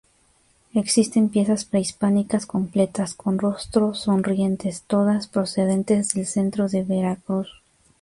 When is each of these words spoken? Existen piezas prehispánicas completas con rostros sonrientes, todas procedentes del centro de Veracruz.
Existen 0.73 1.29
piezas 1.29 1.63
prehispánicas 1.65 2.47
completas 2.47 3.13
con 3.13 3.37
rostros 3.37 3.99
sonrientes, 4.01 4.81
todas 4.87 5.27
procedentes 5.27 6.15
del 6.15 6.25
centro 6.25 6.67
de 6.67 6.81
Veracruz. 6.81 7.61